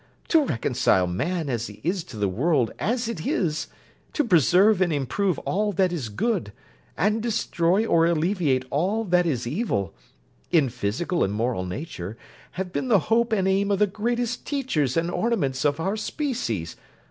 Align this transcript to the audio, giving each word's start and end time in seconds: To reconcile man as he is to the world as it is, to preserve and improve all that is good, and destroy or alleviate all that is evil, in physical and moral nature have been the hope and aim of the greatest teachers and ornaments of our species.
To 0.29 0.43
reconcile 0.43 1.05
man 1.05 1.47
as 1.47 1.67
he 1.67 1.79
is 1.83 2.03
to 2.05 2.17
the 2.17 2.27
world 2.27 2.71
as 2.79 3.07
it 3.07 3.23
is, 3.23 3.67
to 4.13 4.23
preserve 4.23 4.81
and 4.81 4.91
improve 4.91 5.37
all 5.45 5.71
that 5.73 5.93
is 5.93 6.09
good, 6.09 6.51
and 6.97 7.21
destroy 7.21 7.85
or 7.85 8.07
alleviate 8.07 8.65
all 8.71 9.03
that 9.03 9.27
is 9.27 9.45
evil, 9.45 9.93
in 10.49 10.69
physical 10.69 11.23
and 11.23 11.31
moral 11.31 11.67
nature 11.67 12.17
have 12.53 12.73
been 12.73 12.87
the 12.87 13.13
hope 13.13 13.31
and 13.31 13.47
aim 13.47 13.69
of 13.69 13.77
the 13.77 13.85
greatest 13.85 14.43
teachers 14.43 14.97
and 14.97 15.11
ornaments 15.11 15.63
of 15.65 15.79
our 15.79 15.95
species. 15.95 16.75